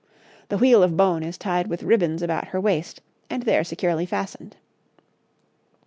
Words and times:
The 0.49 0.57
wheel 0.57 0.81
of 0.81 0.97
bone 0.97 1.21
is 1.21 1.37
tied 1.37 1.67
with 1.67 1.83
ribbons 1.83 2.23
about 2.23 2.47
her 2.47 2.59
waist, 2.59 3.01
and 3.29 3.43
there 3.43 3.63
securely 3.63 4.07
fastened. 4.07 4.55